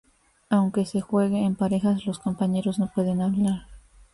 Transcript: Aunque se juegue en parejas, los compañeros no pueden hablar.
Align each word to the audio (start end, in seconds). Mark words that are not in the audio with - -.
Aunque 0.49 0.85
se 0.87 0.99
juegue 0.99 1.43
en 1.45 1.53
parejas, 1.53 2.07
los 2.07 2.17
compañeros 2.17 2.79
no 2.79 2.89
pueden 2.91 3.21
hablar. 3.21 3.67